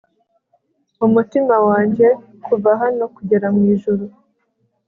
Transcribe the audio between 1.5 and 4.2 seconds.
wanjye kuva hano kugera mwijuru